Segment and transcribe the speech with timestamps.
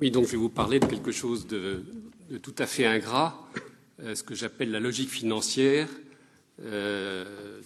[0.00, 1.84] Oui, donc je vais vous parler de quelque chose de,
[2.42, 3.48] tout à fait ingrat,
[4.00, 5.88] euh, ce que j'appelle la logique financière,
[6.64, 7.60] euh,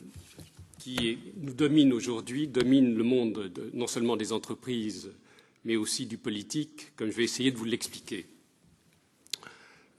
[0.78, 5.10] qui nous domine aujourd'hui, domine le monde non seulement des entreprises,
[5.64, 8.26] mais aussi du politique, comme je vais essayer de vous l'expliquer.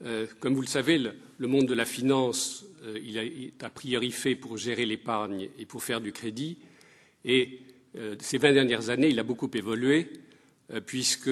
[0.04, 2.64] Euh, comme vous le savez, le, monde de la finance,
[3.02, 6.58] il est a priori fait pour gérer l'épargne et pour faire du crédit.
[7.24, 7.58] Et
[8.20, 10.12] ces 20 dernières années, il a beaucoup évolué,
[10.86, 11.28] puisque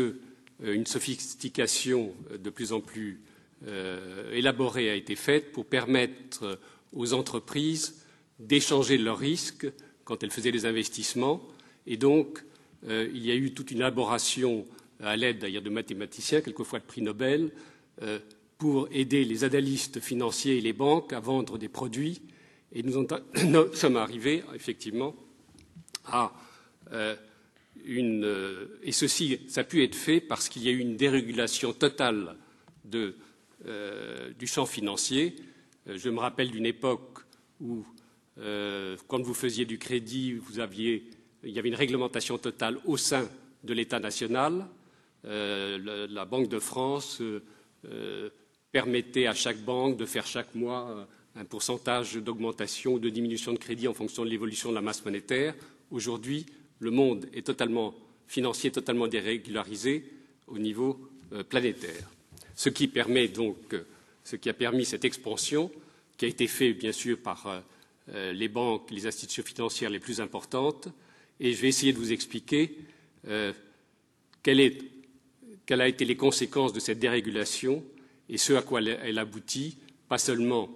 [0.63, 3.21] une sophistication euh, de plus en plus
[3.67, 6.59] euh, élaborée a été faite pour permettre
[6.93, 8.05] aux entreprises
[8.39, 9.67] d'échanger leurs risques
[10.05, 11.43] quand elles faisaient des investissements.
[11.87, 12.45] Et donc,
[12.87, 14.65] il y a eu toute une élaboration
[15.01, 17.51] à l'aide d'ailleurs de mathématiciens, quelquefois de prix Nobel,
[18.59, 22.21] pour aider les analystes financiers et les banques à vendre des produits.
[22.73, 23.07] Et nous,
[23.75, 25.15] sommes arrivés effectivement
[26.05, 26.33] à
[26.93, 27.17] euh,
[27.89, 32.37] et ceci, ça a pu être fait parce qu'il y a eu une dérégulation totale
[33.67, 35.37] euh, du champ financier.
[35.89, 37.21] Euh, je me rappelle d'une époque
[37.61, 37.85] où,
[39.09, 41.11] quand vous faisiez du crédit, vous aviez,
[41.43, 43.29] il y avait une réglementation totale au sein
[43.65, 44.65] de l'État national.
[45.25, 47.21] la Banque de France
[48.71, 53.59] permettait à chaque banque de faire chaque mois un pourcentage d'augmentation ou de diminution de
[53.59, 55.57] crédit en fonction de l'évolution de la masse monétaire.
[55.91, 56.47] Aujourd'hui,
[56.81, 57.95] le monde est totalement
[58.27, 60.05] financier, totalement dérégularisé
[60.47, 60.99] au niveau
[61.33, 61.91] euh, planétaire.
[61.91, 63.83] Euh,
[64.25, 65.71] ce qui a permis cette expansion,
[66.17, 67.63] qui a été fait bien sûr par
[68.09, 70.89] euh, les banques, les institutions financières les plus importantes,
[71.41, 72.77] et je vais essayer de vous expliquer
[74.43, 74.83] quelles
[75.71, 77.85] ont été les conséquences de cette dérégulation
[78.29, 79.77] et ce à quoi elle aboutit,
[80.09, 80.69] pas seulement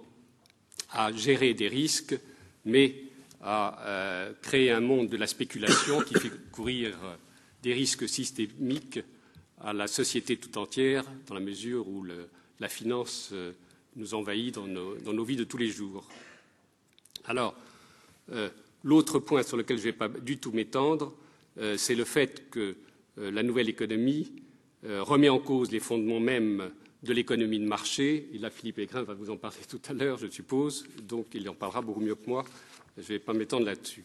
[0.91, 2.15] à gérer des risques,
[2.63, 2.95] mais
[3.43, 6.97] à euh, créer un monde de la spéculation qui fait courir
[7.61, 8.99] des risques systémiques
[9.59, 12.05] à la société tout entière, dans la mesure où
[12.59, 13.51] la finance euh,
[13.97, 16.07] nous envahit dans nos, vies de tous les jours.
[17.25, 17.53] Alors,
[18.31, 18.49] euh,
[18.83, 21.13] l'autre point sur lequel je ne vais pas du tout m'étendre,
[21.77, 22.75] c'est le fait que
[23.15, 24.31] la nouvelle économie
[24.83, 26.71] remet en cause les fondements mêmes
[27.03, 28.27] de l'économie de marché.
[28.33, 31.47] Et là, Philippe Aigrin va vous en parler tout à l'heure, je suppose, donc il
[31.47, 32.43] en parlera beaucoup mieux que moi.
[32.97, 34.03] Je ne vais pas m'étendre là-dessus.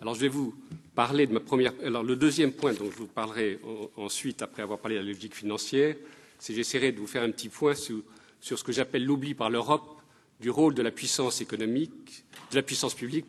[0.00, 0.54] Alors, je vais vous
[0.94, 1.72] parler de ma première.
[1.82, 3.58] Le deuxième point dont je vous parlerai
[3.96, 5.96] ensuite, après avoir parlé de la logique financière,
[6.38, 8.02] c'est j'essaierai de vous faire un petit point sur,
[8.40, 10.00] ce que j'appelle l'oubli par l'Europe
[10.40, 13.26] du rôle de la puissance économique, de la puissance publique,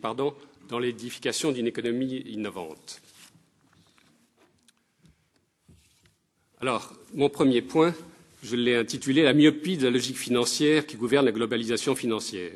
[0.68, 3.02] dans l'édification d'une économie innovante.
[6.62, 7.94] Alors, mon premier point,
[8.42, 12.52] je l'ai intitulé La myopie de la logique financière qui gouverne la globalisation financière.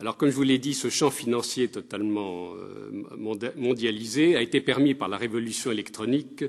[0.00, 4.94] Alors, comme je vous l'ai dit, ce champ financier totalement euh, mondialisé a été permis
[4.94, 6.44] par la révolution électronique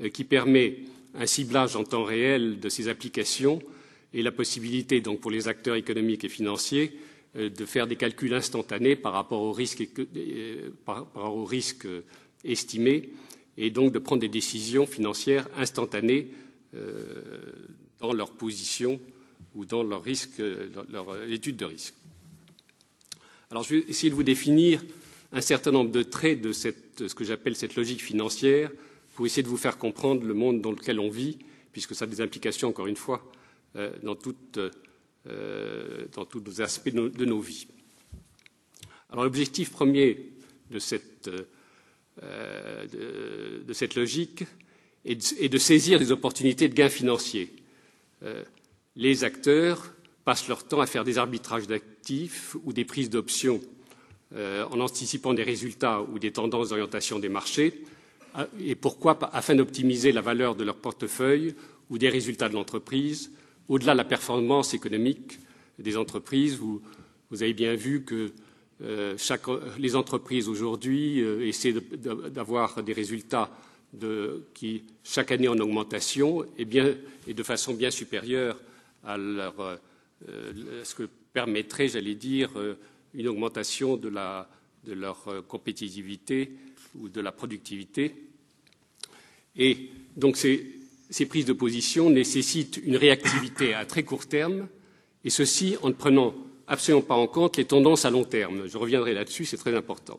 [0.00, 0.78] euh, qui permet
[1.14, 3.60] un ciblage en temps réel de ces applications
[4.14, 6.98] et la possibilité donc pour les acteurs économiques et financiers
[7.36, 9.82] euh, de faire des calculs instantanés par rapport aux risques,
[12.42, 13.10] estimés
[13.58, 16.28] et donc de prendre des décisions financières instantanées
[17.98, 19.00] dans leur position
[19.54, 20.04] ou dans leur,
[21.28, 21.94] étude de risque.
[23.50, 24.84] Alors, je vais essayer de vous définir
[25.32, 28.70] un certain nombre de traits de ce que j'appelle cette logique financière
[29.14, 31.38] pour essayer de vous faire comprendre le monde dans lequel on vit,
[31.72, 33.24] puisque ça a des implications, encore une fois,
[33.76, 34.16] euh, dans,
[35.28, 37.66] euh, dans, tous les aspects de nos, vies.
[39.10, 40.30] Alors, l'objectif premier
[40.70, 41.30] de cette,
[42.22, 44.44] euh, de, cette logique
[45.06, 47.50] est de, saisir des opportunités de gains financiers.
[48.94, 49.94] les acteurs
[50.28, 53.62] passent leur temps à faire des arbitrages d'actifs ou des prises d'options
[54.36, 57.82] euh, en anticipant des résultats ou des tendances d'orientation des marchés.
[58.36, 61.54] Euh, et pourquoi Afin d'optimiser la valeur de leur portefeuille
[61.88, 63.32] ou des résultats de l'entreprise,
[63.70, 65.38] au-delà de la performance économique
[65.78, 66.58] des entreprises.
[66.58, 66.82] Vous,
[67.32, 68.30] avez bien vu que
[68.82, 69.16] euh,
[69.78, 73.50] les entreprises aujourd'hui essaient d'avoir des résultats
[74.52, 76.94] qui, chaque année en augmentation et, bien,
[77.26, 78.60] et de façon bien supérieure
[79.02, 79.78] à leur
[80.26, 82.74] ce que permettrait, j'allais dire, euh,
[83.14, 86.50] une augmentation de, leur euh, compétitivité
[86.96, 88.14] ou de la productivité.
[89.56, 90.80] Et donc ces,
[91.28, 94.68] prises de position nécessitent une réactivité à très court terme,
[95.24, 96.34] et ceci en ne prenant
[96.66, 98.66] absolument pas en compte les tendances à long terme.
[98.66, 100.18] Je reviendrai là-dessus, c'est très important.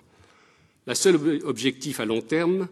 [0.87, 2.67] Le seul objectif à long terme,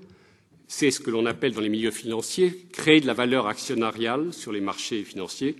[0.67, 4.51] c'est ce que l'on appelle dans les milieux financiers créer de la valeur actionnariale sur
[4.51, 5.55] les marchés financiers,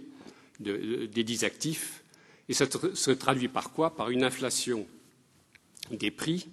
[0.59, 2.03] des dix actifs.
[2.49, 3.95] Et ça se traduit par quoi?
[3.95, 4.87] Par une inflation
[5.91, 6.47] des prix.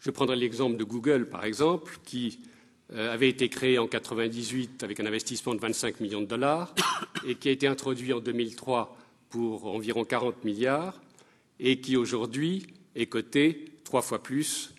[0.00, 2.38] Je prendrai l'exemple de Google, par exemple, qui
[2.94, 6.74] avait été créé en 1998 avec un investissement de 25 millions de dollars
[7.26, 8.96] et qui a été introduit en 2003
[9.30, 11.00] pour environ 40 milliards
[11.58, 14.74] et qui aujourd'hui est coté trois fois plus.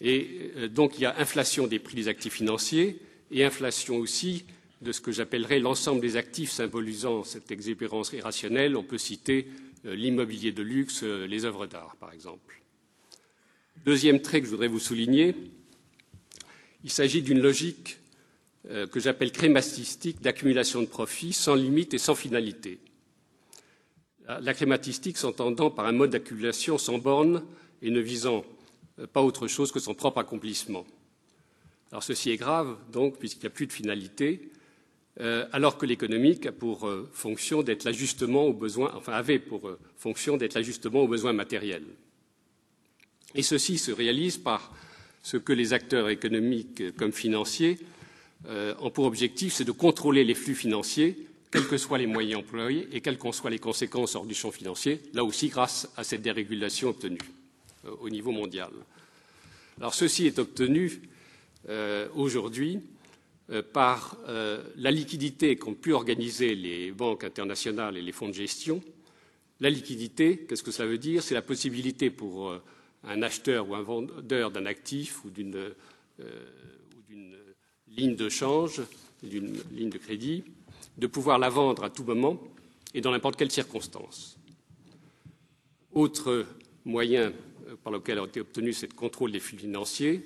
[0.00, 2.98] Et donc il y a inflation des prix des actifs financiers
[3.30, 4.44] et inflation aussi
[4.82, 8.76] de ce que j'appellerais l'ensemble des actifs symbolisant cette exubérance irrationnelle.
[8.76, 9.46] On peut citer
[9.86, 12.60] euh, l'immobilier de luxe, euh, les œuvres d'art, par exemple.
[13.84, 15.34] Deuxième trait que je voudrais vous souligner,
[16.82, 17.98] il s'agit d'une logique
[18.68, 22.80] euh, que j'appelle crématistique d'accumulation de profits sans limite et sans finalité.
[24.28, 27.44] La crématistique s'entendant par un mode d'accumulation sans borne
[27.82, 28.44] et ne visant
[29.12, 30.86] pas autre chose que son propre accomplissement.
[31.90, 34.51] Alors ceci est grave, donc, puisqu'il n'y a plus de finalité,
[35.20, 39.78] alors que l'économique a pour euh, fonction d'être l'ajustement aux besoins, enfin avait pour euh,
[39.98, 41.84] fonction d'être l'ajustement aux besoins matériels.
[43.34, 44.74] Et ceci se réalise par
[45.22, 47.78] ce que les acteurs économiques comme financiers
[48.80, 52.88] ont pour objectif, c'est de contrôler les flux financiers, quels que soient les moyens employés
[52.92, 56.22] et quelles qu'en soient les conséquences hors du champ financier, là aussi grâce à cette
[56.22, 57.20] dérégulation obtenue
[58.00, 58.70] au niveau mondial.
[59.78, 61.00] Alors ceci est obtenu
[62.14, 62.80] aujourd'hui euh,
[63.60, 68.82] par euh, la liquidité qu'ont pu organiser les banques internationales et les fonds de gestion.
[69.60, 71.22] La liquidité, qu'est-ce que ça veut dire?
[71.22, 72.62] C'est la possibilité pour euh,
[73.04, 75.74] un acheteur ou un vendeur d'un actif ou d'une
[77.88, 78.80] ligne de change,
[79.22, 80.44] d'une ligne de crédit,
[80.96, 82.40] de pouvoir la vendre à tout moment
[82.94, 84.38] et dans n'importe quelle circonstance.
[85.92, 86.46] Autre
[86.84, 87.32] moyen
[87.84, 90.22] par lequel a été obtenu ce contrôle des flux financiers,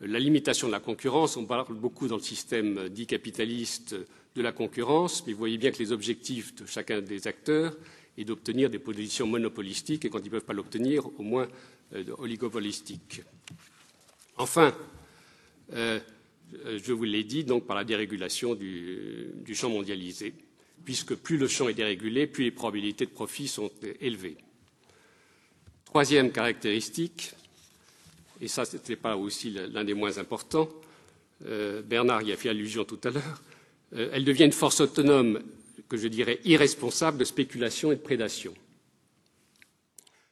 [0.00, 1.36] la limitation de la concurrence.
[1.36, 3.94] On parle beaucoup dans le système dit capitaliste
[4.34, 7.76] de la concurrence, mais vous voyez bien que les objectifs de chacun des acteurs
[8.16, 11.48] est d'obtenir des positions monopolistiques et quand ils ne peuvent pas l'obtenir, au moins
[11.94, 13.22] euh, oligopolistiques.
[14.36, 14.74] Enfin,
[15.72, 16.00] euh,
[16.64, 20.34] je vous l'ai dit, donc par la dérégulation du, du, champ mondialisé,
[20.84, 23.70] puisque plus le champ est dérégulé, plus les probabilités de profit sont
[24.00, 24.36] élevées.
[25.84, 27.32] Troisième caractéristique,
[28.40, 30.68] et ça, ce n'était pas aussi l'un des moins importants,
[31.46, 33.42] euh, Bernard y a fait allusion tout à l'heure,
[33.94, 35.40] euh, elle devient une force autonome,
[35.88, 38.54] que je dirais irresponsable, de spéculation et de prédation.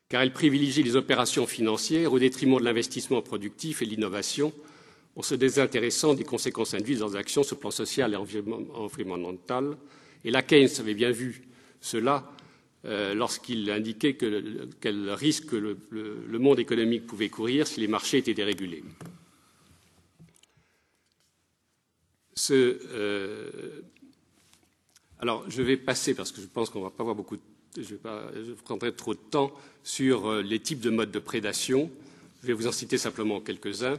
[0.09, 4.53] Car elle privilégie les opérations financières au détriment de l'investissement productif et de l'innovation,
[5.17, 9.77] en se désintéressant des conséquences induites dans les actions sur le plan social et environnemental.
[10.25, 11.43] Et la Keynes avait bien vu
[11.81, 12.31] cela
[12.89, 15.77] euh, lorsqu'il indiquait quel risque le,
[16.39, 18.83] monde économique pouvait courir si les marchés étaient dérégulés.
[22.51, 23.83] Euh,
[25.19, 27.43] alors, je vais passer, parce que je pense qu'on ne va pas avoir beaucoup de
[27.77, 29.53] je, je prendrai trop de temps
[29.85, 31.91] sur euh, les types de modes de prédation.
[32.43, 33.99] Je vais vous en citer simplement quelques-uns.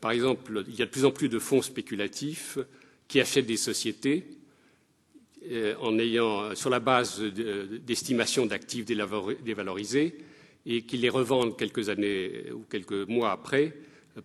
[0.00, 2.58] par exemple, il y a de plus en plus de fonds spéculatifs
[3.06, 4.39] qui achètent des sociétés
[5.80, 10.16] en ayant, sur la base d'estimations d'actifs dévalorisés
[10.66, 13.74] et qu'ils les revendent quelques années ou quelques mois après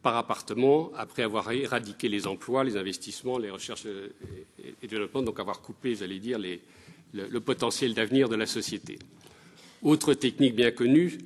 [0.02, 3.86] par appartement, après avoir éradiqué les emplois, les investissements, les recherches
[4.82, 6.60] et développement, donc avoir coupé, j'allais dire, le,
[7.14, 8.98] le, potentiel d'avenir de la société.
[9.84, 11.18] Autre technique bien connue,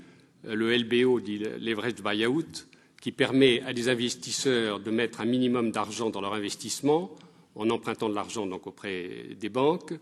[0.43, 2.67] le LBO, dit leverage buyout,
[3.01, 7.15] qui permet à des investisseurs de mettre un minimum d'argent dans leur investissement
[7.59, 9.93] en empruntant de l'argent donc auprès des banques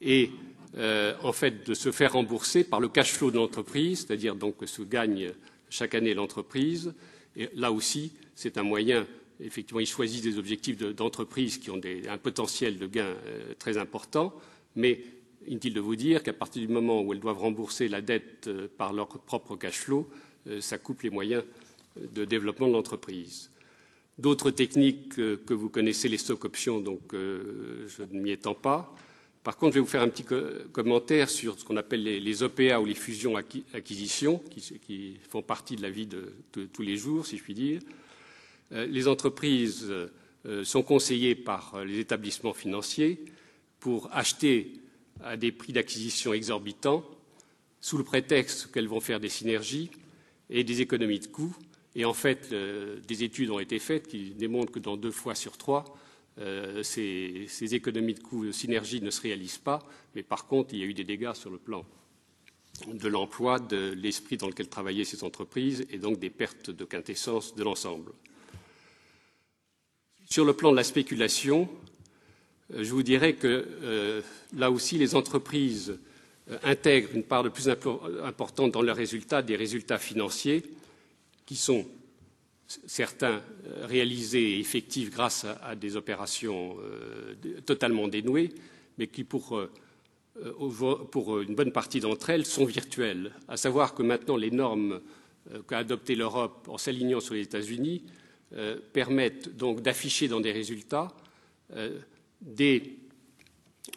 [0.00, 0.30] et
[0.76, 4.54] euh, en fait de se faire rembourser par le cash flow de l'entreprise, c'est-à-dire donc
[4.64, 5.32] ce que gagne
[5.68, 6.94] chaque année l'entreprise.
[7.36, 9.06] Et là aussi, c'est un moyen.
[9.40, 14.32] Effectivement, ils choisissent des objectifs d'entreprise qui ont un potentiel de gain euh, très important,
[14.76, 15.02] mais
[15.48, 18.68] inutile de vous dire qu'à partir du moment où elles doivent rembourser la dette euh,
[18.78, 20.08] par leur propre cash flow,
[20.58, 21.44] ça coupe les moyens
[21.96, 23.51] de développement de l'entreprise.
[24.22, 28.94] D'autres techniques que vous connaissez, les stock options, donc euh, je ne m'y étends pas.
[29.42, 30.24] Par contre, je vais vous faire un petit
[30.70, 34.40] commentaire sur ce qu'on appelle les, OPA ou les fusions-acquisitions,
[34.84, 36.32] qui, font partie de la vie de,
[36.72, 37.80] tous les jours, si je puis dire.
[38.70, 43.24] Euh, les entreprises euh, sont conseillées par les établissements financiers
[43.80, 44.74] pour acheter
[45.24, 47.04] à des prix d'acquisition exorbitants,
[47.80, 49.90] sous le prétexte qu'elles vont faire des synergies
[50.48, 51.56] et des économies de coûts,
[51.94, 55.34] et en fait, euh, des études ont été faites qui démontrent que dans deux fois
[55.34, 55.84] sur trois,
[56.38, 59.80] euh, ces, économies de coûts de synergie ne se réalisent pas,
[60.14, 61.84] mais par contre, il y a eu des dégâts sur le plan
[62.86, 67.54] de l'emploi, de l'esprit dans lequel travaillaient ces entreprises, et donc des pertes de quintessence
[67.54, 68.12] de l'ensemble.
[70.30, 71.68] Sur le plan de la spéculation,
[72.72, 74.22] euh, je vous dirais que
[74.56, 75.98] là aussi, les entreprises
[76.62, 80.62] intègrent une part de plus importante dans leurs résultats des résultats financiers
[81.46, 81.86] qui sont
[82.86, 83.42] certains
[83.82, 86.76] réalisés et effectifs grâce à, des opérations
[87.66, 88.50] totalement dénouées,
[88.96, 89.60] mais qui, pour,
[91.10, 93.32] pour une bonne partie d'entre elles, sont virtuelles.
[93.48, 95.02] À savoir que maintenant, les normes
[95.68, 98.04] qu'a adoptées l'Europe en s'alignant sur les États-Unis
[98.94, 101.14] permettent donc d'afficher dans des résultats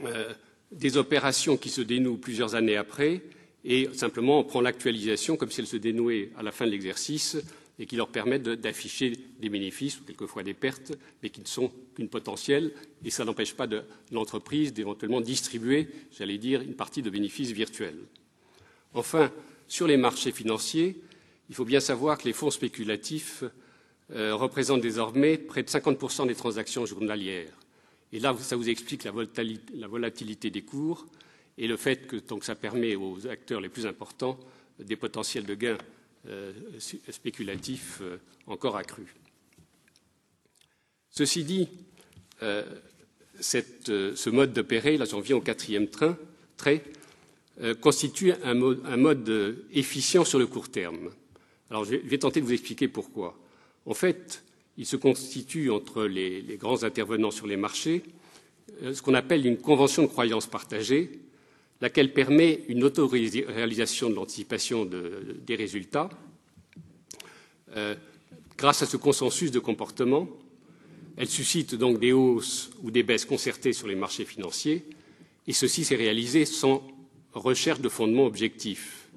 [0.02, 0.34] euh,
[0.72, 3.22] des opérations qui se dénouent plusieurs années après,
[3.66, 7.38] et simplement on prend l'actualisation comme si elle se dénouait à la fin de l'exercice
[7.80, 11.72] et qui leur permet d'afficher des bénéfices ou quelquefois des pertes, mais qui ne sont
[11.94, 12.72] qu'une potentielle,
[13.04, 13.68] et ça n'empêche pas
[14.14, 18.00] l'entreprise d'éventuellement distribuer, j'allais dire, une partie de bénéfices virtuels.
[18.94, 19.30] Enfin,
[19.68, 21.02] sur les marchés financiers,
[21.50, 23.44] il faut bien savoir que les fonds spéculatifs
[24.14, 27.52] euh, représentent désormais près de 50% des transactions journalières.
[28.14, 31.06] Et là, ça vous explique la volatilité des cours
[31.58, 34.40] et le fait que donc, ça permet aux acteurs les plus importants
[34.80, 35.78] des potentiels de gains
[36.28, 36.52] euh,
[37.10, 39.08] spéculatifs euh, encore accrus.
[41.10, 41.70] Ceci dit,
[42.44, 42.64] euh,
[43.40, 46.18] ce mode d'opérer, là j'en viens au quatrième train,
[46.58, 46.84] trait,
[47.80, 48.54] constitue un
[48.98, 51.12] mode, efficient sur le court terme.
[51.70, 53.40] Alors je vais tenter de vous expliquer pourquoi.
[53.86, 54.44] En fait,
[54.78, 58.04] il se constitue entre les, grands intervenants sur les marchés
[58.82, 61.12] ce qu'on appelle une convention de croyance partagée,
[61.82, 66.10] laquelle permet une autoréalisation de l'anticipation des résultats.
[67.76, 67.96] Euh,
[68.58, 70.30] grâce à ce consensus de comportement,
[71.18, 74.86] elle suscite donc des hausses ou des baisses concertées sur les marchés financiers,
[75.48, 76.86] et ceci s'est réalisé sans
[77.34, 79.10] recherche de fondement objectif.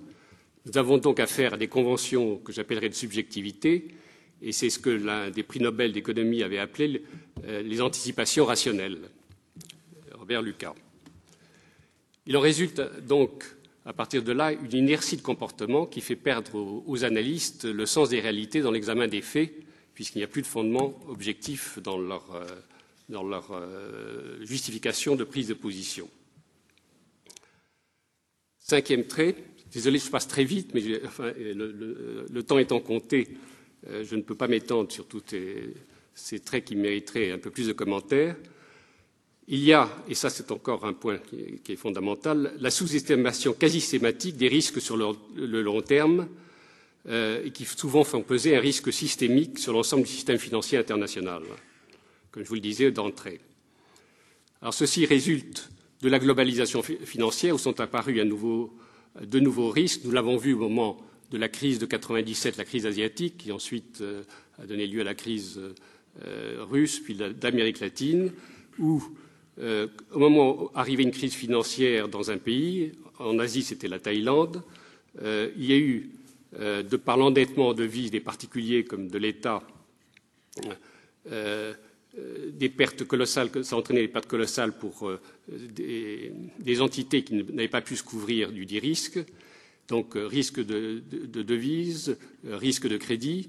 [0.66, 3.88] Nous avons donc affaire à des conventions que j'appellerais de subjectivité,
[4.42, 7.02] et c'est ce que l'un des prix Nobel d'économie avait appelé
[7.44, 8.98] euh, les anticipations rationnelles,
[10.12, 10.74] Robert Lucas.
[12.28, 13.42] Il en résulte donc,
[13.86, 18.10] à partir de là, une inertie de comportement qui fait perdre aux, analystes le sens
[18.10, 19.50] des réalités dans l'examen des faits,
[19.94, 25.54] puisqu'il n'y a plus de fondement objectif dans leur, euh, euh, justification de prise de
[25.54, 26.06] position.
[28.58, 29.34] Cinquième trait,
[29.72, 33.26] désolé, je passe très vite, mais le, temps étant compté,
[33.88, 35.24] euh, je ne peux pas m'étendre sur tous
[36.14, 38.36] ces traits qui mériteraient un peu plus de commentaires.
[39.50, 43.80] Il y a, et ça c'est encore un point qui est, fondamental, la sous-estimation quasi
[43.80, 46.28] sématique des risques sur le, long terme
[47.08, 51.42] euh, qui souvent font peser un risque systémique sur l'ensemble du système financier international,
[52.30, 53.40] comme je vous le disais d'entrée.
[54.60, 55.70] Alors ceci résulte
[56.02, 60.02] de la globalisation financière où sont apparus de nouveaux risques.
[60.04, 60.98] Nous l'avons vu au moment
[61.30, 64.22] de la crise de 97, la crise asiatique, qui ensuite euh,
[64.62, 65.60] a donné lieu à la crise
[66.24, 68.32] euh, russe, puis d'Amérique latine,
[68.78, 69.02] où
[69.58, 73.98] euh, au moment où arrivait une crise financière dans un pays, en Asie c'était la
[73.98, 74.62] Thaïlande,
[75.20, 76.10] il y a eu,
[76.52, 79.64] de par l'endettement de vie des particuliers comme de l'État,
[81.26, 85.10] des pertes colossales, ça a entraîné des pertes colossales pour
[85.48, 89.18] des, entités qui n'avaient pas pu se couvrir du dit risque.
[89.88, 91.02] Donc euh, risque de,
[91.42, 93.48] devise, euh, risque de crédit,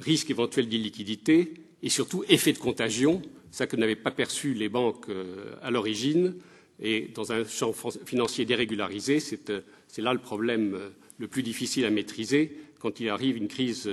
[0.00, 3.22] risque éventuel d'illiquidité et surtout effet de contagion,
[3.56, 6.34] ça que n'avaient pas perçu les banques euh, à l'origine.
[6.80, 7.72] Et dans un champ
[8.04, 10.78] financier dérégularisé, c'est là le problème
[11.18, 13.90] le plus difficile à maîtriser quand il arrive une crise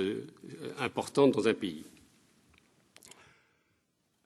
[0.78, 1.84] importante dans un pays.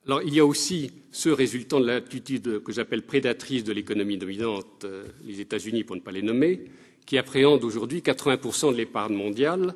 [0.07, 4.85] Alors, il y a aussi ceux résultant de l'attitude que j'appelle prédatrice de l'économie dominante,
[5.25, 6.65] les États-Unis pour ne pas les nommer,
[7.07, 9.75] qui appréhende aujourd'hui 80% de l'épargne mondiale.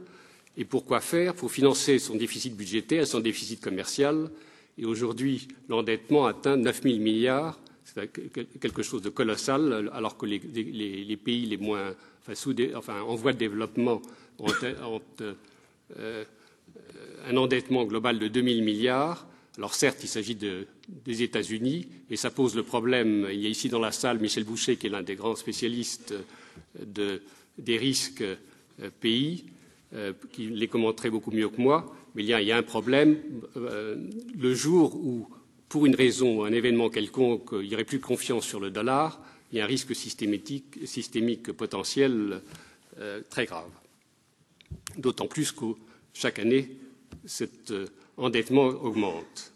[0.57, 1.35] Et pourquoi faire?
[1.35, 4.31] Pour financer son déficit budgétaire, son déficit commercial.
[4.79, 7.61] Et aujourd'hui, l'endettement atteint 9 000 milliards.
[7.85, 8.11] C'est
[8.61, 10.38] quelque chose de colossal, alors que les,
[11.17, 11.95] pays les moins,
[12.29, 14.00] en voie de développement
[14.38, 15.00] ont,
[15.99, 16.25] euh,
[17.26, 19.26] un endettement global de 2 000 milliards.
[19.59, 23.26] Alors certes, il s'agit des États-Unis, et ça pose le problème.
[23.31, 26.14] Il y a ici dans la salle Michel Boucher, qui est l'un des grands spécialistes
[27.59, 29.45] des risques euh, pays,
[29.95, 33.19] euh, qui les commenterait beaucoup mieux que moi, mais il y a, un problème.
[33.57, 33.97] Euh,
[34.38, 35.28] le jour où,
[35.69, 38.71] pour une raison ou un événement quelconque, il n'y aurait plus de confiance sur le
[38.71, 42.40] dollar, il y a un risque systémique, potentiel
[43.28, 43.69] très grave.
[44.97, 45.66] D'autant plus que
[46.14, 46.71] chaque année,
[47.26, 47.73] cet
[48.16, 49.52] endettement augmente.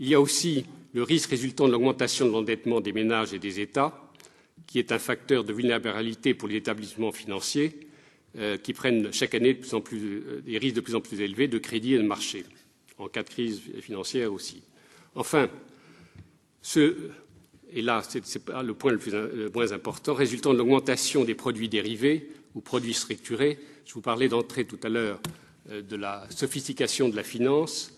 [0.00, 3.60] Il y a aussi le risque résultant de l'augmentation de l'endettement des ménages et des
[3.60, 4.08] États,
[4.66, 7.87] qui est un facteur de vulnérabilité pour les établissements financiers euh,
[8.62, 11.98] qui prennent chaque année euh, des risques de plus en plus élevés de crédit et
[11.98, 12.44] de marché,
[12.98, 14.62] en cas de crise financière aussi.
[15.14, 15.48] Enfin,
[16.60, 16.94] ce,
[17.72, 18.22] et là c'est
[18.62, 22.94] le point le, plus, le moins important, résultant de l'augmentation des produits dérivés ou produits
[22.94, 25.20] structurés, je vous parlais d'entrée tout à l'heure
[25.70, 27.94] de la sophistication de la finance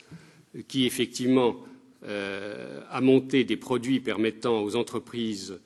[0.69, 1.57] qui effectivement
[2.03, 5.59] a monté des produits permettant aux entreprises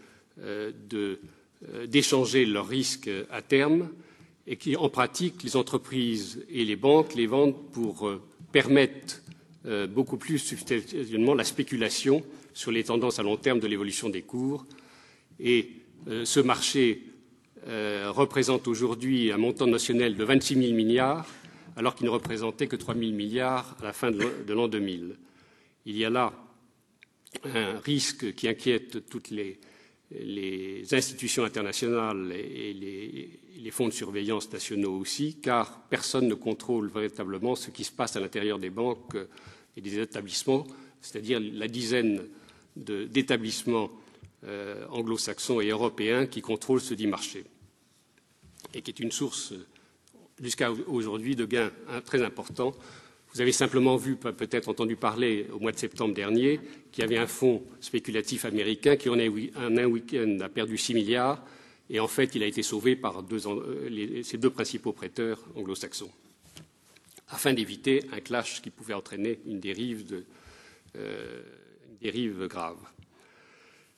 [1.87, 3.89] d'échanger leurs risques à terme
[4.47, 8.11] et qui, en pratique, les entreprises et les banques les vendent pour
[8.53, 9.23] permettre
[9.89, 12.23] beaucoup plus substantiellement la spéculation
[12.53, 14.67] sur les tendances à long terme de l'évolution des cours.
[15.41, 15.71] Et
[16.07, 17.03] ce marché
[17.67, 21.27] représente aujourd'hui un montant national de 26 000 milliards,
[21.77, 25.17] alors qu'il ne représentait que 3 000 milliards à la fin de l'an 2000.
[25.87, 26.33] Il y a là
[27.45, 29.59] un risque qui inquiète toutes les,
[30.93, 37.71] institutions internationales et les, fonds de surveillance nationaux aussi, car personne ne contrôle véritablement ce
[37.71, 39.17] qui se passe à l'intérieur des banques
[39.77, 40.67] et des établissements,
[41.01, 42.23] c'est-à-dire la dizaine
[42.77, 43.91] d'établissements
[44.45, 47.45] euh, anglo-saxons et européens qui contrôlent ce dit marché
[48.75, 49.55] et qui est une source
[50.41, 52.75] jusqu'à aujourd'hui de gains hein, très importants.
[53.35, 56.61] Vous avez simplement vu, peut-être entendu parler au mois de septembre dernier,
[56.93, 61.45] qu'il y avait un fonds spéculatif américain qui, en un week-end, a perdu 6 milliards
[61.91, 63.25] et en fait, il a été sauvé par
[64.23, 66.13] ses deux principaux prêteurs anglo-saxons,
[67.29, 70.25] afin d'éviter un clash qui pouvait entraîner une dérive, de,
[70.97, 71.43] euh,
[72.01, 72.79] dérive grave.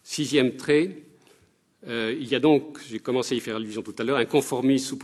[0.03, 1.03] Sixième trait,
[1.87, 4.25] euh, il y a donc, j'ai commencé à y faire allusion tout à l'heure, un
[4.25, 4.99] conformisme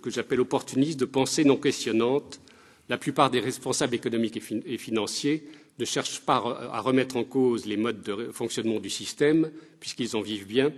[0.00, 2.40] que j'appelle opportuniste de pensée non questionnante.
[2.88, 4.36] La plupart des responsables économiques
[4.66, 5.44] et, financiers
[5.78, 6.36] ne cherchent pas
[6.72, 10.72] à remettre en cause les modes de fonctionnement du système, puisqu'ils en vivent bien,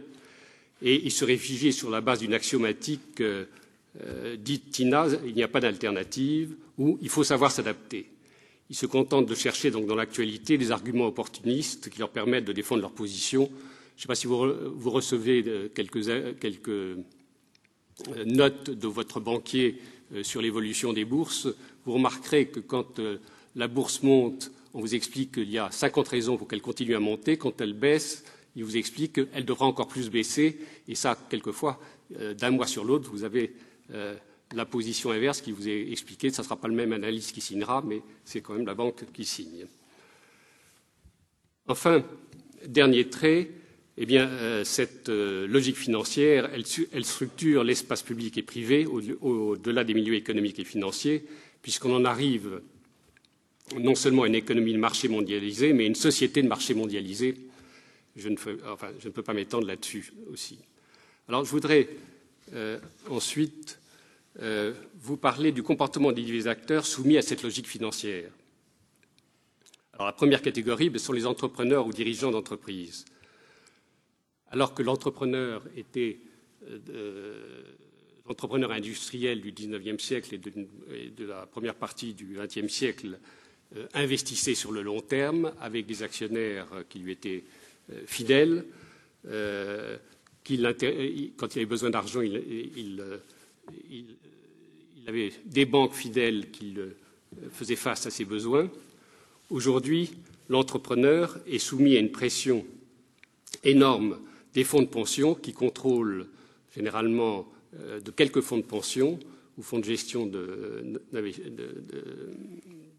[0.83, 3.47] et ils se réfugient sur la base d'une axiomatique euh,
[4.05, 8.07] euh, dite TINA, il n'y a pas d'alternative, ou il faut savoir s'adapter.
[8.71, 12.53] Ils se contentent de chercher donc dans l'actualité des arguments opportunistes qui leur permettent de
[12.53, 13.51] défendre leur position
[13.97, 16.99] je ne sais pas si vous, recevez euh, quelques,
[18.27, 19.79] notes de votre banquier
[20.23, 21.47] sur l'évolution des bourses.
[21.85, 23.01] Vous remarquerez que quand
[23.57, 27.01] la bourse monte, on vous explique qu'il y a 50 raisons pour qu'elle continue à
[27.01, 27.37] monter.
[27.37, 28.25] Quand elle baisse,
[28.57, 30.59] il vous explique qu'elle devra encore plus baisser.
[30.89, 31.79] Et ça, quelquefois,
[32.11, 33.53] d'un mois sur l'autre, vous avez
[34.55, 36.31] la position inverse qui vous est expliquée.
[36.31, 39.05] Ce ne sera pas le même analyste qui signera, mais c'est quand même la banque
[39.13, 39.67] qui signe.
[41.67, 42.05] Enfin,
[42.67, 43.51] dernier trait,
[43.97, 49.95] eh bien, euh, cette euh, logique financière, elle, structure l'espace public et privé au-delà des
[49.95, 51.25] milieux économiques et financiers,
[51.65, 52.61] puisqu'on en arrive
[53.81, 57.35] non seulement à une économie de marché mondialisée, mais à une société de marché mondialisée.
[58.15, 60.59] Je ne, peux pas m'étendre là-dessus aussi.
[61.27, 61.89] Alors, je voudrais
[62.53, 63.81] euh, ensuite
[65.01, 68.31] vous parler du comportement des acteurs soumis à cette logique financière.
[69.95, 73.07] Alors, la première catégorie ce sont les entrepreneurs ou dirigeants d'entreprises
[74.55, 76.21] alors que l'entrepreneur était
[76.69, 77.65] euh,
[78.27, 83.19] l'entrepreneur industriel du XIXe siècle et de, la première partie du XXe siècle
[83.77, 87.45] euh, investissait sur le long terme avec des actionnaires qui lui étaient
[87.93, 88.65] euh, fidèles.
[89.25, 93.03] quand il avait besoin d'argent, il,
[95.07, 96.77] avait des banques fidèles qui
[97.51, 98.71] faisaient face à ses besoins.
[99.51, 100.13] Aujourd'hui,
[100.49, 102.65] l'entrepreneur est soumis à une pression
[103.63, 104.19] énorme
[104.55, 106.27] des fonds de pension qui contrôlent
[106.75, 107.54] généralement euh,
[108.05, 109.19] de quelques fonds de pension
[109.59, 111.01] ou fonds de gestion de,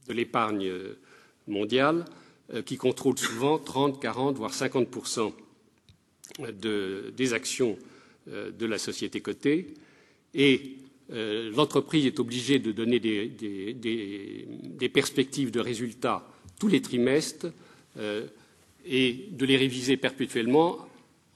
[0.09, 0.71] l'épargne
[1.47, 2.05] mondiale,
[2.53, 5.33] euh, qui contrôlent souvent 30, 40, voire 50%
[6.53, 7.77] des actions
[8.27, 9.73] euh, de la société cotée.
[10.33, 10.77] Et
[11.09, 16.27] l'entreprise est obligée de donner des, perspectives de résultats
[16.59, 17.45] tous les trimestres
[18.85, 20.79] et de les réviser perpétuellement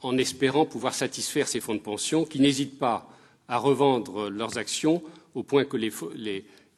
[0.02, 3.16] en espérant pouvoir satisfaire ces fonds de pension qui n'hésitent pas
[3.50, 5.04] à revendre leurs actions
[5.36, 5.78] au point que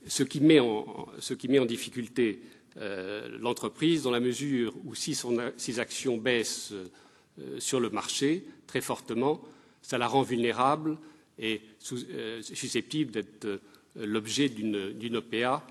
[0.08, 2.42] ce, qui met en, difficulté
[2.78, 5.16] euh, l'entreprise dans la mesure où si
[5.58, 9.42] ses actions baissent euh, sur le marché très fortement,
[9.82, 10.98] ça la rend vulnérable
[11.38, 13.60] et euh, susceptible d'être
[13.98, 15.66] l'objet d'une OPA,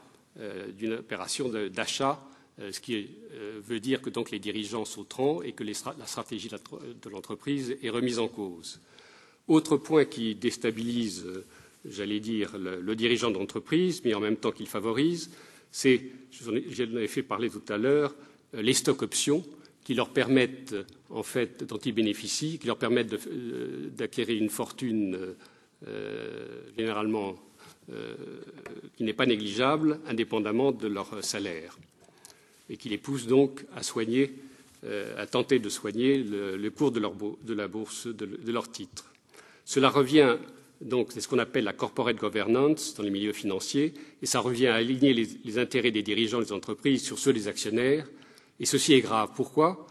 [0.76, 2.22] d'une opération d'achat
[2.58, 3.08] ce qui
[3.66, 8.18] veut dire que donc les dirigeants sauteront et que la stratégie de l'entreprise est remise
[8.18, 8.82] en cause.
[9.50, 11.44] Autre point qui déstabilise, euh,
[11.84, 15.30] j'allais dire, le, dirigeant d'entreprise, mais en même temps qu'il favorise,
[15.72, 16.54] c'est, j'en
[16.96, 18.14] ai fait parler tout à l'heure,
[18.54, 19.44] les stocks options
[19.84, 20.76] qui leur permettent,
[21.08, 23.28] en fait, dont ils bénéficient, qui leur permettent
[23.96, 25.18] d'acquérir une fortune
[26.76, 27.40] généralement
[28.96, 31.76] qui n'est pas négligeable, indépendamment de leur salaire
[32.70, 34.32] et qui les pousse donc à soigner,
[34.84, 39.10] euh, à tenter de soigner le, cours de, leur, de, la bourse de, leur titre.
[39.70, 40.37] Cela revient
[40.80, 44.66] Donc, c'est ce qu'on appelle la corporate governance dans les milieux financiers, et ça revient
[44.66, 48.09] à aligner les, intérêts des dirigeants des entreprises sur ceux des actionnaires.
[48.59, 49.30] Et ceci est grave.
[49.37, 49.87] Pourquoi?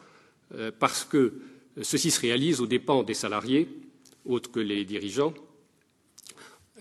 [0.55, 1.35] Euh, Parce que
[1.81, 3.69] ceci se réalise aux dépens des salariés,
[4.25, 5.33] autres que les dirigeants.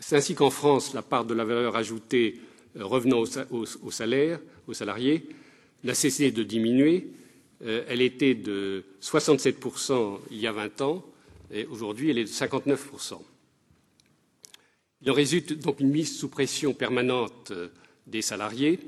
[0.00, 2.40] C'est ainsi qu'en France, la part de la valeur ajoutée
[2.76, 3.92] euh, revenant aux
[4.72, 5.28] salariés,
[5.84, 7.10] n'a cessé de diminuer.
[7.64, 11.04] Euh, elle était de 67% il y a 20 ans,
[11.70, 13.20] aujourd'hui, elle est de 59%.
[15.02, 17.68] Il en résulte donc une mise sous pression permanente euh,
[18.06, 18.80] des salariés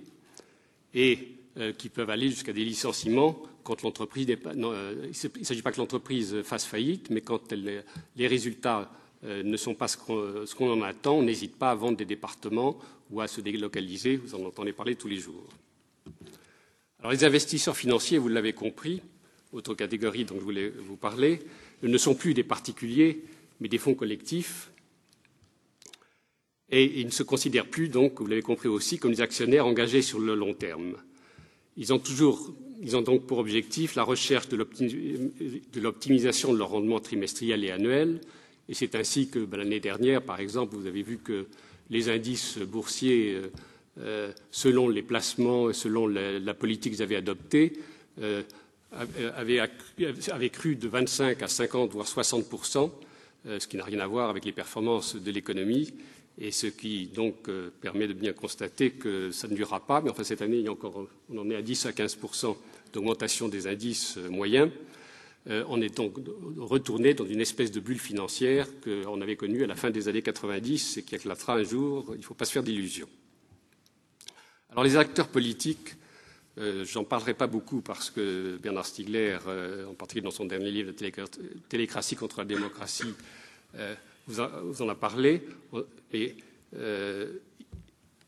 [0.92, 4.50] et euh, qui peuvent aller jusqu'à des licenciements quand l'entreprise n'est pas.
[4.50, 8.90] Euh, il ne s'agit pas que l'entreprise fasse faillite, mais quand les résultats
[9.22, 12.78] ne sont pas ce qu'on en attend, on n'hésite pas à vendre des départements
[13.10, 14.16] ou à se délocaliser.
[14.16, 15.46] Vous en entendez parler tous les jours.
[17.00, 19.02] Alors les investisseurs financiers, vous l'avez compris,
[19.52, 21.40] autre catégorie dont je voulais vous parler,
[21.82, 23.22] ne sont plus des particuliers,
[23.60, 24.70] mais des fonds collectifs
[26.70, 30.02] et ils ne se considèrent plus, donc, vous l'avez compris aussi, comme des actionnaires engagés
[30.02, 30.96] sur le long terme.
[31.76, 34.56] Ils ont, toujours, ils ont donc pour objectif la recherche de
[35.80, 38.20] l'optimisation de leur rendement trimestriel et annuel.
[38.68, 41.46] Et c'est ainsi que ben, l'année dernière, par exemple, vous avez vu que
[41.88, 43.50] les indices boursiers, euh,
[43.98, 47.72] euh, selon les placements et selon la, politique qu'ils avaient adoptée,
[48.20, 48.42] euh,
[48.92, 52.44] avaient, cru de 25 à 50, voire 60
[53.44, 55.94] ce qui n'a rien à voir avec les performances de l'économie
[56.40, 60.00] et ce qui donc euh, permet de bien constater que ça ne durera pas.
[60.00, 62.56] Mais enfin, cette année, encore, on en est à 10 à 15%
[62.92, 64.70] d'augmentation des indices euh, moyens.
[65.48, 66.16] Euh, on est donc
[66.56, 70.22] retourné dans une espèce de bulle financière qu'on avait connue à la fin des années
[70.22, 72.06] 90 et qui éclatera un jour.
[72.14, 73.08] Il ne faut pas se faire d'illusions.
[74.70, 75.94] Alors, les acteurs politiques,
[76.56, 79.38] j'en parlerai pas beaucoup parce que Bernard Stiegler,
[79.88, 80.92] en particulier dans son dernier livre,
[81.68, 83.14] Télécratie contre la démocratie,
[84.26, 85.42] vous en a parlé.
[86.76, 87.26] Euh,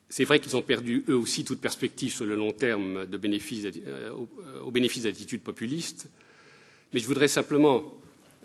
[0.08, 3.20] c'est vrai qu'ils ont perdu eux aussi toute perspective sur le long terme de
[3.86, 4.10] euh,
[4.62, 6.08] au, bénéfice d'attitudes populistes.
[6.92, 7.94] Mais je voudrais simplement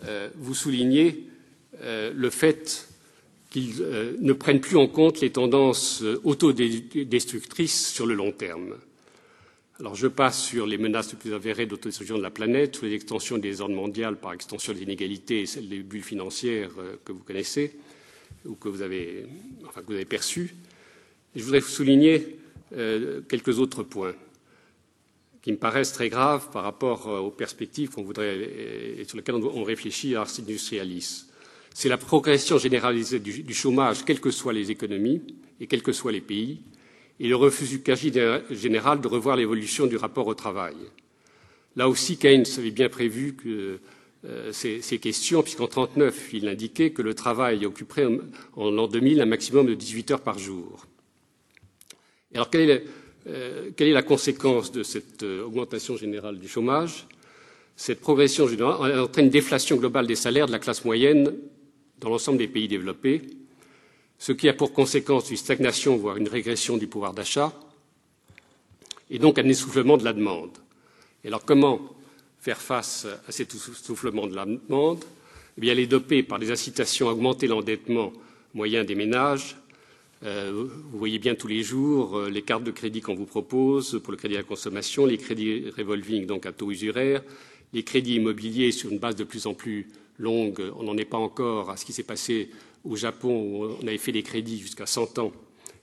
[0.04, 1.24] euh, vous souligner
[1.82, 2.88] le fait
[3.50, 3.84] qu'ils
[4.18, 8.74] ne prennent plus en compte les tendances autodestructrices sur le long terme.
[9.80, 12.94] Alors je passe sur les menaces les plus avérées d'autodestruction de la planète, sur les
[12.94, 16.70] extensions des ordres mondiales par extension des inégalités et celles des bulles financières
[17.04, 17.76] que vous connaissez,
[18.44, 19.26] ou que vous avez,
[19.66, 20.54] enfin, que vous avez perçu.
[21.36, 22.38] je voudrais souligner
[22.76, 24.14] euh, quelques autres points
[25.42, 28.36] qui me paraissent très graves par rapport euh, aux perspectives qu'on voudrait
[28.98, 31.26] et sur lesquelles on réfléchit à Ars Industrialis.
[31.72, 35.22] C'est la progression généralisée du, chômage, quelles que soient les économies
[35.60, 36.60] et quels que soient les pays,
[37.20, 38.12] et le refus quasi
[38.50, 40.76] général de revoir l'évolution du rapport au travail.
[41.76, 43.36] Là aussi, Keynes avait bien prévu
[44.24, 48.06] euh, ces, questions, puisqu'en 1939, il indiquait que le travail occuperait
[48.56, 50.86] en, l'an 2000 un maximum de 18 heures par jour.
[52.34, 52.80] alors, quelle est, la,
[53.28, 57.06] euh, quelle est la conséquence de cette euh, augmentation générale du chômage?
[57.76, 61.32] Cette progression générale entraîne une déflation globale des salaires de la classe moyenne
[62.00, 63.22] dans l'ensemble des pays développés,
[64.18, 67.52] ce qui a pour conséquence une stagnation, voire une régression du pouvoir d'achat,
[69.10, 70.56] et donc un essoufflement de la demande.
[71.24, 71.80] Et alors, comment
[72.40, 75.04] faire face à cet soufflement de la demande,
[75.56, 78.12] eh bien, elle est dopée par des incitations à augmenter l'endettement
[78.54, 79.56] moyen des ménages.
[80.24, 84.00] Euh, vous voyez bien tous les jours euh, les cartes de crédit qu'on vous propose
[84.02, 87.22] pour le crédit à la consommation, les crédits revolving donc à taux usuraire,
[87.72, 89.86] les crédits immobiliers sur une base de plus en plus
[90.18, 90.72] longue.
[90.76, 92.50] On n'en est pas encore à ce qui s'est passé
[92.84, 95.32] au Japon où on avait fait des crédits jusqu'à 100 ans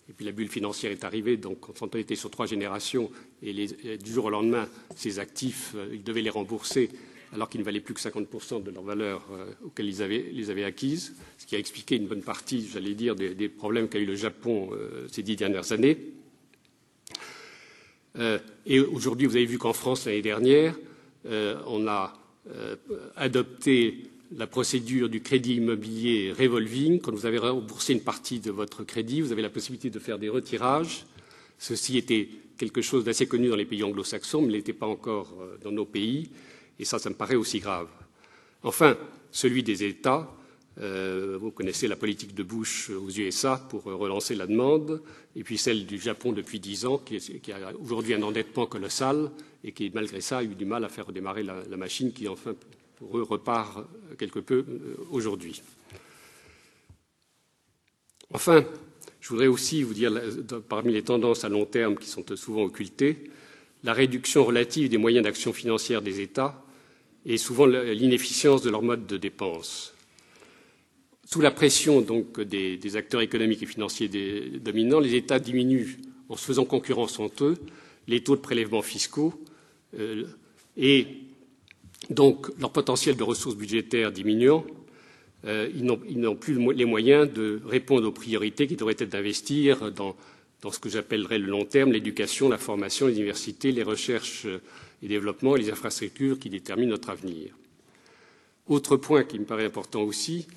[0.09, 3.09] et puis la bulle financière est arrivée, donc quand on était sur trois générations,
[3.41, 6.89] et, du jour au lendemain, ces actifs, euh, ils devaient les rembourser
[7.33, 10.49] alors qu'ils ne valaient plus que 50% de leur valeur euh, auxquelles ils avaient, les
[10.51, 14.05] avaient acquises, ce qui a expliqué une bonne partie, j'allais dire, des, problèmes qu'a eu
[14.05, 15.97] le Japon euh, ces dix dernières années.
[18.65, 20.73] et aujourd'hui, vous avez vu qu'en France, l'année dernière,
[21.25, 22.13] on a
[23.17, 26.99] adopté la procédure du crédit immobilier revolving.
[26.99, 30.19] Quand vous avez remboursé une partie de votre crédit, vous avez la possibilité de faire
[30.19, 31.05] des retirages.
[31.59, 35.35] Ceci était quelque chose d'assez connu dans les pays anglo-saxons, mais ne l'était pas encore
[35.39, 36.29] euh, dans nos pays.
[36.79, 37.87] Et ça, ça me paraît aussi grave.
[38.63, 38.97] Enfin,
[39.31, 40.31] celui des États.
[40.81, 45.01] Euh, vous connaissez la politique de Bush aux USA pour relancer la demande,
[45.33, 47.15] et puis celle du Japon depuis dix ans, qui,
[47.49, 49.31] a aujourd'hui un endettement colossal
[49.63, 52.55] et qui, malgré ça, a eu du mal à faire redémarrer la machine qui, enfin,
[52.97, 53.85] pour eux repart
[54.17, 55.61] quelque peu euh, aujourd'hui.
[58.33, 58.65] Enfin,
[59.21, 60.11] je voudrais aussi vous dire,
[60.67, 63.31] parmi les tendances à long terme qui sont souvent occultées,
[63.83, 66.63] la réduction relative des moyens d'action financière des États
[67.25, 69.93] et souvent l'inefficience de leur mode de dépense.
[71.25, 74.09] sous la pression donc des, acteurs économiques et financiers
[74.59, 75.97] dominants, les États diminuent
[76.29, 77.57] en se faisant concurrence entre eux
[78.07, 79.33] les taux de prélèvements fiscaux
[79.99, 80.25] euh,
[80.77, 81.07] et
[82.09, 84.65] donc leur potentiel de ressources budgétaires diminuant,
[85.45, 90.15] euh, ils n'ont plus les moyens de répondre aux priorités qui devraient être d'investir dans,
[90.71, 94.47] ce que j'appellerais le long terme, l'éducation, la formation, les universités, les recherches
[95.03, 97.51] et développements et les infrastructures qui déterminent notre avenir.
[98.67, 100.47] Autre point qui me paraît important aussi,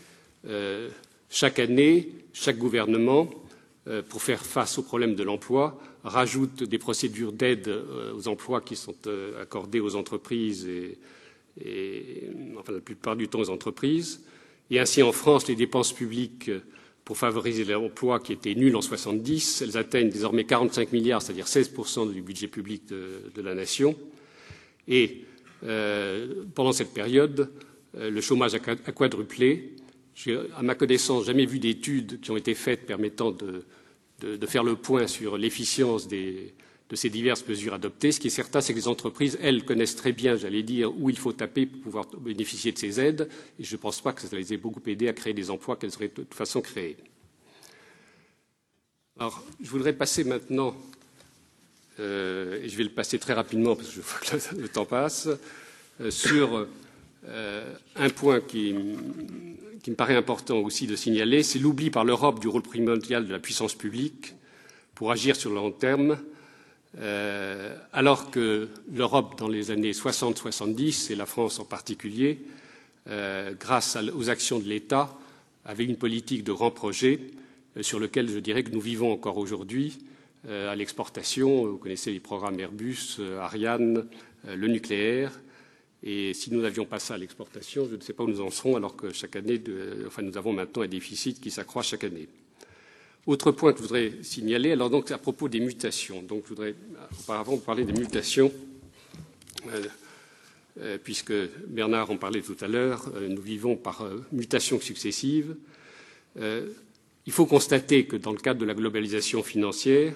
[0.47, 0.89] euh,
[1.29, 3.29] chaque année, chaque gouvernement,
[3.87, 8.63] euh, pour faire face au problème de l'emploi, rajoute des procédures d'aide euh, aux emplois
[8.63, 8.97] qui sont
[9.41, 10.99] accordées aux entreprises et,
[12.59, 14.25] enfin, la plupart du temps aux entreprises.
[14.71, 16.51] Et ainsi, en France, les dépenses publiques
[17.05, 22.13] pour favoriser l'emploi qui étaient nulles en 70, elles atteignent désormais 45 milliards, c'est-à-dire 16%
[22.13, 23.97] du budget public de, la nation.
[24.87, 25.25] Et
[26.55, 27.51] pendant cette période,
[27.95, 29.75] le chômage a quadruplé
[30.57, 33.65] à ma connaissance, jamais vu d'études qui ont été faites permettant de,
[34.47, 36.09] faire le point sur l'efficience
[36.89, 38.13] de ces diverses mesures adoptées.
[38.13, 41.11] Ce qui est certain, c'est que les entreprises, elles, connaissent très bien, j'allais dire, où
[41.11, 43.29] il faut taper pour pouvoir bénéficier de ces aides.
[43.59, 45.77] Et je ne pense pas que ça les ait beaucoup aidées à créer des emplois
[45.77, 46.97] qu'elles auraient de toute façon créés.
[49.19, 50.77] Alors, je voudrais passer maintenant,
[52.01, 54.85] euh, et je vais le passer très rapidement parce que je vois que le temps
[54.85, 55.29] passe,
[56.01, 56.67] euh, sur
[57.27, 62.47] euh, un point qui me paraît important aussi de signaler, c'est l'oubli par l'Europe du
[62.47, 64.35] rôle primordial de la puissance publique
[64.95, 66.19] pour agir sur le long terme,
[66.97, 72.41] euh, alors que l'Europe, dans les années 60-70, et la France en particulier,
[73.09, 75.15] euh, grâce aux actions de l'État,
[75.65, 77.21] avait une politique de grands projets
[77.77, 79.99] euh, sur lequel je dirais que nous vivons encore aujourd'hui
[80.49, 81.67] à l'exportation.
[81.67, 84.07] Vous connaissez les programmes Airbus, Ariane,
[84.47, 85.33] le nucléaire.
[86.03, 88.51] Et si nous n'avions pas ça à l'exportation, je ne sais pas où nous en
[88.51, 92.29] serons, alors que chaque année, nous avons maintenant un déficit qui s'accroît chaque année.
[93.29, 96.23] Autre point que je voudrais signaler, alors donc à propos des mutations.
[96.23, 96.75] Donc je voudrais
[97.21, 98.51] auparavant parler des mutations,
[99.67, 99.85] euh,
[100.81, 101.35] euh, puisque
[101.67, 105.55] Bernard en parlait tout à l'heure, euh, nous vivons par mutations successives.
[106.41, 110.15] il faut constater que dans le cadre de la globalisation financière,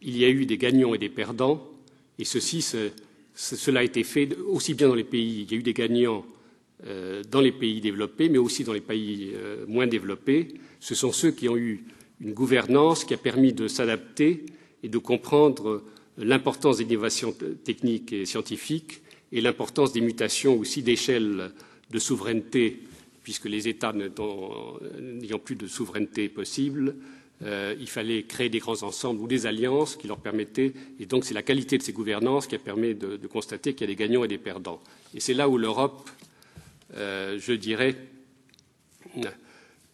[0.00, 1.68] il y a eu des gagnants et des perdants,
[2.18, 2.62] et ceci
[3.34, 6.24] cela a été fait aussi bien dans les pays, il y a eu des gagnants
[7.30, 9.34] dans les pays développés, mais aussi dans les pays
[9.68, 10.54] moins développés.
[10.80, 11.84] Ce sont ceux qui ont eu
[12.20, 14.46] une gouvernance qui a permis de s'adapter
[14.82, 15.82] et de comprendre
[16.18, 21.50] l'importance des innovations techniques et scientifiques et l'importance des mutations aussi d'échelle
[21.90, 22.80] de souveraineté,
[23.22, 26.94] puisque les États n'ayant plus de souveraineté possible,
[27.42, 31.24] euh, il fallait créer des grands ensembles ou des alliances qui leur permettaient, et donc
[31.24, 33.96] c'est la qualité de ces gouvernances qui a permis de, constater qu'il y a des
[33.96, 34.80] gagnants et des perdants.
[35.14, 36.08] Et c'est là où l'Europe,
[36.96, 37.96] euh, je dirais,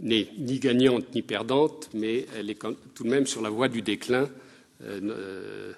[0.00, 2.58] n'est ni gagnante ni perdante, mais elle est
[2.94, 4.28] tout de même sur la voie du déclin.
[4.82, 5.72] Euh,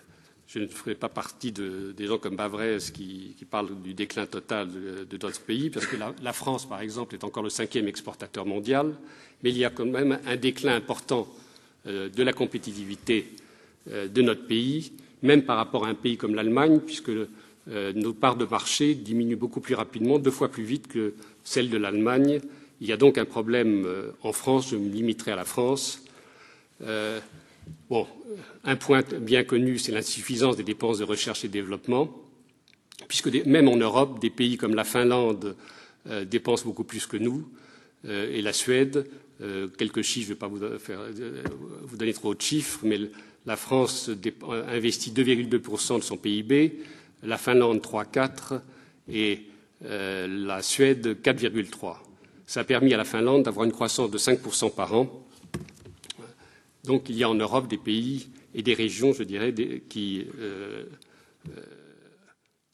[0.53, 4.69] je ne ferai pas partie de, des gens comme Bavrez qui, parlent du déclin total
[4.71, 8.95] de, d'autres pays, parce que la, France, par exemple, est encore le cinquième exportateur mondial,
[9.43, 11.27] mais il y a quand même un déclin important
[11.87, 13.33] euh, de la compétitivité
[13.91, 18.13] euh, de notre pays, même par rapport à un pays comme l'Allemagne, puisque euh, nos
[18.13, 22.41] parts de marché diminuent beaucoup plus rapidement, deux fois plus vite que celles de l'Allemagne.
[22.83, 23.87] Il y a donc un problème
[24.23, 26.03] en France, je me limiterai à la France.
[27.89, 28.07] bon,
[28.65, 32.13] un point bien connu, c'est l'insuffisance des dépenses de recherche et développement,
[33.07, 35.55] puisque même en Europe, des pays comme la Finlande
[36.27, 37.49] dépensent beaucoup plus que nous,
[38.05, 39.07] et la Suède,
[39.43, 41.43] euh, quelques chiffres, je ne vais pas vous, euh,
[41.83, 43.01] vous, donner trop de chiffres, mais
[43.45, 44.09] la France
[44.69, 46.79] investit 2,2% de son PIB,
[47.25, 48.61] la Finlande 3,4%
[49.11, 49.43] et
[49.85, 51.97] euh, la Suède 4,3%.
[52.53, 55.09] Ça a permis à la Finlande d'avoir une croissance de 5% par an.
[56.85, 59.55] Donc il y a en Europe des pays et des régions, je dirais,
[59.89, 60.27] qui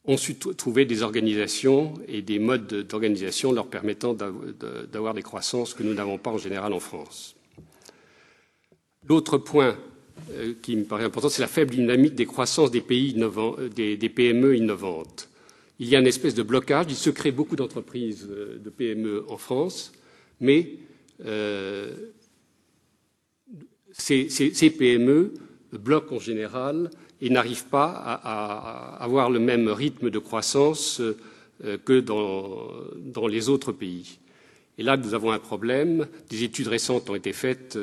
[0.03, 5.83] ont su trouver des organisations et des modes d'organisation leur permettant d'avoir des croissances que
[5.83, 7.37] nous n'avons pas en général en France.
[9.07, 9.77] L'autre point
[10.31, 15.28] euh, qui me paraît important, c'est la faible dynamique des croissances euh, des, PME innovantes.
[15.79, 16.87] Il y a une espèce de blocage.
[16.89, 19.91] Il se crée beaucoup d'entreprises euh, de PME en France,
[20.39, 20.75] mais
[23.91, 25.33] ces, PME
[25.73, 26.89] bloquent en général
[27.21, 31.01] et n'arrivent pas à, avoir le même rythme de croissance
[31.65, 34.19] euh, que dans, les autres pays.
[34.77, 36.07] Et là, nous avons un problème.
[36.29, 37.77] Des études récentes ont été faites,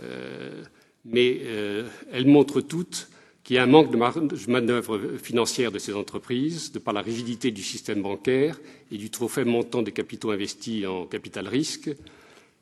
[0.00, 0.62] euh,
[1.04, 3.08] mais euh, elles montrent toutes
[3.50, 7.50] qu'il y a un manque de manœuvre financière de ces entreprises, de par la rigidité
[7.50, 8.60] du système bancaire
[8.92, 11.90] et du trop faible montant des capitaux investis en capital risque.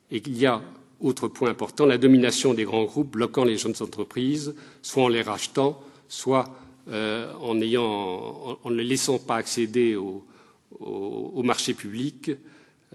[0.09, 0.63] et qu'il y a,
[0.99, 5.21] autre point important, la domination des grands groupes bloquant les jeunes entreprises, soit en les
[5.21, 6.57] rachetant, soit
[6.89, 10.25] euh, en, ne laissant pas accéder au,
[10.79, 12.31] au, marché public,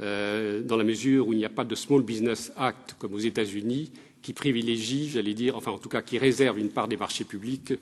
[0.01, 3.21] euh, dans la mesure où il n'y a pas de Small Business Act comme aux
[3.21, 3.93] États-Unis
[4.25, 7.75] qui privilégie, j'allais dire, enfin en tout cas qui réserve une part des marchés publics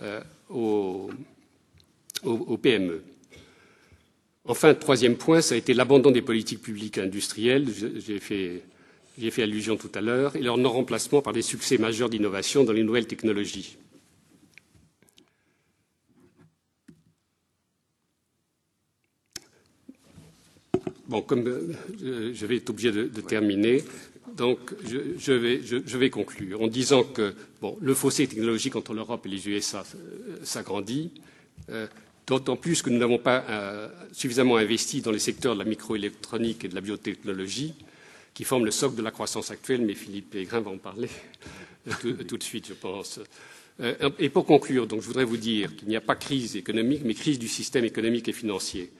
[0.00, 1.10] euh, aux,
[2.62, 3.04] PME.
[4.46, 7.68] Enfin, troisième point, ça a été l'abandon des politiques publiques industrielles.
[8.04, 8.62] J'ai fait,
[9.18, 12.84] fait, allusion tout à l'heure, et leur non-remplacement par des succès majeurs d'innovation dans les
[12.84, 13.76] nouvelles technologies.
[21.06, 23.84] Bon, comme euh, je vais être obligé de, terminer,
[24.36, 27.34] donc je, vais, conclure en disant que
[27.80, 31.10] le fossé technologique entre l'Europe et les USA euh, s'agrandit.
[31.70, 31.86] Euh,
[32.26, 36.64] d'autant plus que nous n'avons pas euh, suffisamment investi dans les secteurs de la microélectronique
[36.64, 37.74] et de la biotechnologie,
[38.32, 41.08] qui forment le socle de la croissance actuelle, mais Philippe Pégrin va en parler
[42.00, 43.20] tout, de suite, je pense.
[44.18, 47.38] Et pour conclure, je voudrais vous dire qu'il n'y a pas crise économique, mais crise
[47.38, 48.92] du système économique et financier.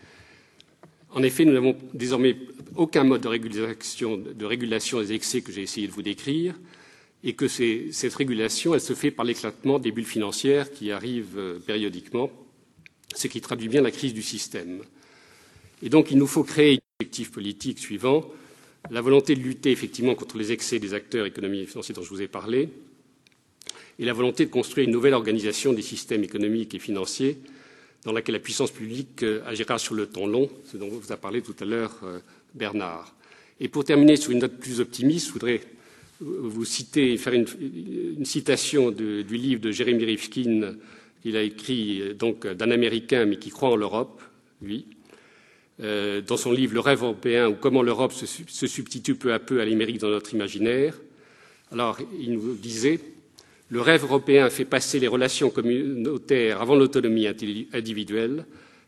[1.15, 2.37] En effet, nous n'avons désormais
[2.75, 6.55] aucun mode de régulation, de régulation des excès que j'ai essayé de vous décrire,
[7.23, 12.31] et que cette régulation, elle se fait par l'éclatement des bulles financières qui arrivent périodiquement
[13.15, 14.81] ce qui traduit bien la crise du système.
[15.83, 18.25] Et donc, il nous faut créer un objectif politique suivant
[18.91, 22.09] la volonté de lutter effectivement contre les excès des acteurs économiques et financiers dont je
[22.09, 22.71] vous ai parlé,
[23.99, 27.39] et la volonté de construire une nouvelle organisation des systèmes économiques et financiers
[28.05, 31.17] dans laquelle la puissance publique euh, agira sur le temps long, ce dont vous a
[31.17, 32.19] parlé tout à l'heure euh,
[32.55, 33.15] Bernard.
[33.61, 35.61] Et pour terminer sur une note plus optimiste, je voudrais
[36.21, 40.75] vous citer, faire une, citation du livre de Jérémy Rifkin
[41.25, 44.21] il a écrit euh, donc d'un Américain, mais qui croit en l'Europe,
[44.61, 44.87] lui,
[45.81, 48.27] euh, dans son livre Le rêve européen ou comment l'Europe se,
[48.67, 51.01] substitue peu à peu à l'Amérique dans notre imaginaire.
[51.71, 53.01] Alors, il nous disait
[53.73, 57.27] Le rêve européen fait passer les relations communautaires avant l'autonomie
[57.73, 58.45] individuelle,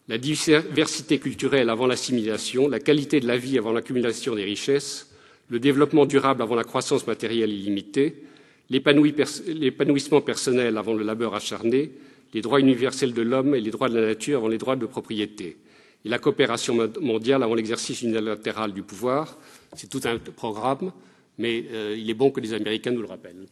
[0.09, 5.11] la diversité culturelle avant l'assimilation, la qualité de la vie avant l'accumulation des richesses,
[5.49, 8.25] le développement durable avant la croissance matérielle illimitée,
[8.69, 11.93] l'épanouissement personnel avant le labeur acharné,
[12.35, 14.85] les droits universels de l'homme et les droits de la nature avant les droits de
[14.85, 15.57] propriété,
[16.05, 19.39] et la coopération mondiale avant l'exercice unilatéral du pouvoir.
[19.77, 20.93] C'est tout un programme,
[21.39, 23.47] mais euh, il est bon que les Américains nous le rappellent.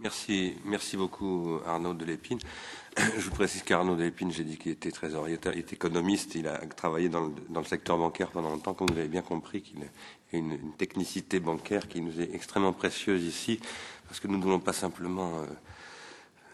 [0.00, 0.56] Merci,
[0.96, 2.38] beaucoup Arnaud Delépine.
[2.96, 6.58] Je vous précise qu'Arnaud Delépine, j'ai dit qu'il était trésorier, il est économiste, il a
[6.66, 10.72] travaillé dans le, secteur bancaire pendant longtemps, comme vous avez bien compris qu'il a une,
[10.74, 13.58] technicité bancaire qui nous est extrêmement précieuse ici,
[14.06, 15.46] parce que nous ne voulons pas simplement euh,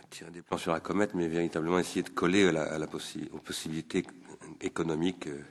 [0.09, 2.87] tirer des plans sur la comète, mais véritablement essayer de coller à la,
[3.33, 4.05] aux possibilités
[4.63, 5.43] économiques euh,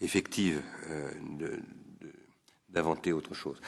[0.00, 1.10] effectives euh,
[2.68, 3.60] d'inventer autre chose.